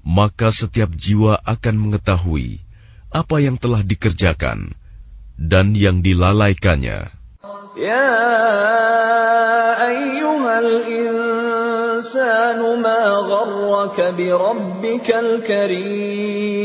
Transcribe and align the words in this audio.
maka 0.00 0.48
setiap 0.54 0.90
jiwa 0.94 1.32
akan 1.42 1.74
mengetahui 1.76 2.62
apa 3.10 3.36
yang 3.42 3.58
telah 3.58 3.82
dikerjakan 3.82 4.78
dan 5.34 5.74
yang 5.74 5.98
dilalaikannya. 6.00 7.19
يا 7.75 8.07
أيها 9.87 10.59
الإنسان 10.59 12.59
ما 12.79 13.03
غرك 13.19 13.97
بربك 14.15 15.07
الكريم 15.11 16.55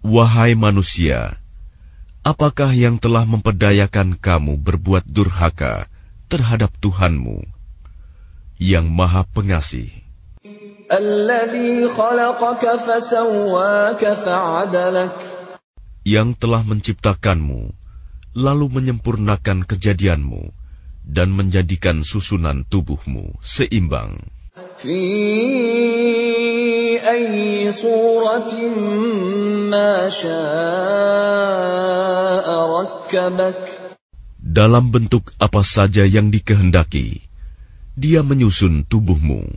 Wahai 0.00 0.56
manusia, 0.58 1.38
apakah 2.26 2.72
yang 2.72 2.96
telah 2.98 3.22
memperdayakan 3.28 4.16
kamu 4.18 4.58
berbuat 4.58 5.06
durhaka 5.06 5.86
terhadap 6.26 6.72
Tuhanmu 6.80 7.44
yang 8.56 8.88
Maha 8.90 9.28
Pengasih? 9.28 9.92
Yang 16.02 16.28
telah 16.40 16.62
menciptakanmu 16.64 17.62
lalu 18.35 18.67
menyempurnakan 18.67 19.63
kejadianmu 19.63 20.51
dan 21.07 21.31
menjadikan 21.31 22.03
susunan 22.03 22.67
tubuhmu 22.67 23.39
seimbang. 23.39 24.19
Dalam 34.45 34.85
bentuk 34.91 35.31
apa 35.39 35.61
saja 35.63 36.03
yang 36.03 36.27
dikehendaki, 36.27 37.23
dia 37.95 38.19
menyusun 38.19 38.83
tubuhmu. 38.83 39.47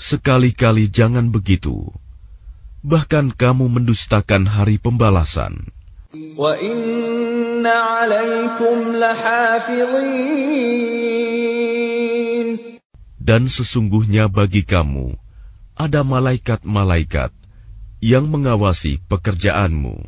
Sekali-kali 0.00 0.88
jangan 0.88 1.28
begitu. 1.28 1.92
Bahkan 2.80 3.36
kamu 3.36 3.68
mendustakan 3.68 4.48
hari 4.48 4.80
pembalasan. 4.80 5.68
Dan 13.20 13.42
sesungguhnya 13.52 14.32
bagi 14.32 14.64
kamu 14.64 15.20
ada 15.76 16.00
malaikat-malaikat 16.00 17.36
yang 18.00 18.24
mengawasi 18.32 19.04
pekerjaanmu. 19.04 20.00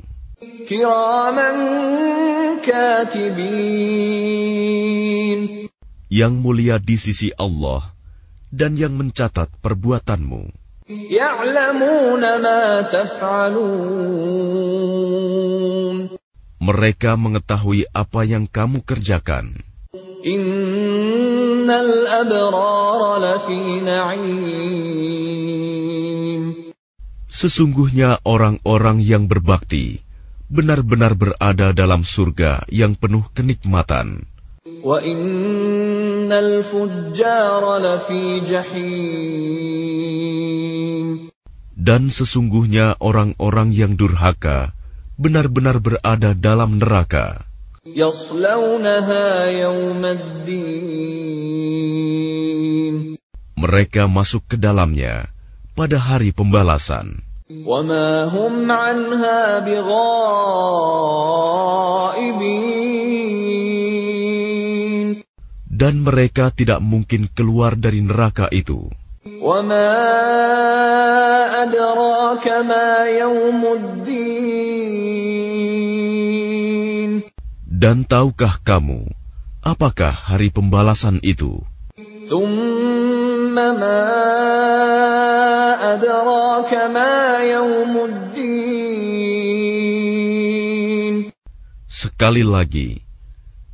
Yang 6.08 6.32
mulia 6.40 6.80
di 6.80 6.96
sisi 6.96 7.28
Allah 7.36 7.92
dan 8.52 8.76
yang 8.76 8.94
mencatat 8.94 9.48
perbuatanmu. 9.64 10.52
Mereka 16.62 17.10
mengetahui 17.18 17.90
apa 17.90 18.20
yang 18.22 18.44
kamu 18.46 18.84
kerjakan. 18.84 19.64
Sesungguhnya 27.32 28.22
orang-orang 28.22 29.02
yang 29.02 29.26
berbakti 29.26 30.04
benar-benar 30.52 31.16
berada 31.16 31.72
dalam 31.72 32.04
surga 32.04 32.68
yang 32.68 32.92
penuh 32.92 33.24
kenikmatan. 33.32 34.28
Dan 41.82 42.02
sesungguhnya 42.14 43.00
orang-orang 43.02 43.74
yang 43.74 43.98
durhaka 43.98 44.70
benar-benar 45.18 45.82
berada 45.82 46.34
dalam 46.34 46.78
neraka. 46.78 47.42
Mereka 53.62 54.02
masuk 54.06 54.42
ke 54.46 54.56
dalamnya 54.58 55.26
pada 55.74 55.98
hari 55.98 56.30
pembalasan. 56.30 57.22
Dan 65.82 65.98
mereka 66.06 66.54
tidak 66.54 66.78
mungkin 66.78 67.26
keluar 67.26 67.74
dari 67.74 68.06
neraka 68.06 68.46
itu. 68.54 68.86
Dan 77.66 77.96
tahukah 78.06 78.62
kamu 78.62 79.10
apakah 79.58 80.14
hari 80.14 80.54
pembalasan 80.54 81.18
itu? 81.26 81.66
Sekali 91.90 92.46
lagi, 92.46 93.02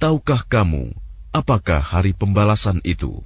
tahukah 0.01 0.41
kamu 0.49 1.08
Apakah 1.29 1.85
hari 1.85 2.17
pembalasan 2.17 2.81
itu? 2.89 3.21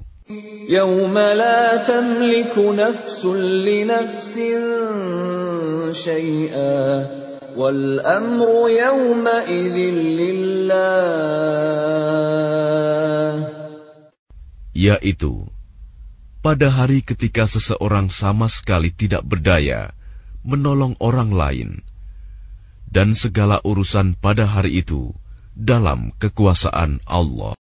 Yaitu, 14.73 15.33
pada 16.43 16.69
hari 16.75 17.07
ketika 17.07 17.47
seseorang 17.47 18.11
sama 18.11 18.51
sekali 18.51 18.91
tidak 18.91 19.23
berdaya 19.23 19.95
menolong 20.43 20.99
orang 20.99 21.31
lain, 21.31 21.71
dan 22.91 23.15
segala 23.15 23.63
urusan 23.63 24.19
pada 24.19 24.43
hari 24.51 24.83
itu 24.83 25.15
dalam 25.55 26.11
kekuasaan 26.19 27.05
Allah. 27.05 27.51